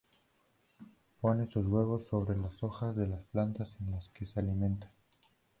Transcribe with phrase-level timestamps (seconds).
[1.21, 4.91] Pone sus huevos sobre las hojas de las plantas en las que se alimenta.